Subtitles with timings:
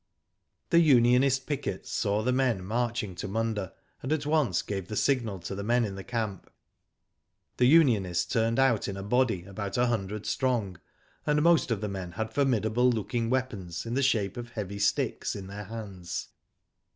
[0.71, 5.37] The unionist pickets saw the men marching to Munda, and at once gave the signal
[5.41, 6.49] to the men in camp.
[7.57, 10.79] The unionists turned out in a body about a hundred strong,
[11.27, 15.35] and most of the men had formidable looking weapons, in the shape of heavy sticks,
[15.35, 16.29] in their hands.